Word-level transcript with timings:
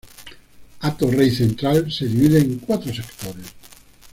Hato 0.79 1.11
Rey 1.11 1.29
Central 1.29 1.91
se 1.91 2.07
divide 2.07 2.39
en 2.39 2.57
cuatro 2.57 2.91
sectores; 2.91 3.53